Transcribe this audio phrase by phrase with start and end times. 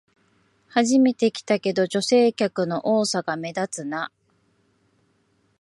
[0.69, 4.11] 初めて来たけど、女性客の多さが目立つな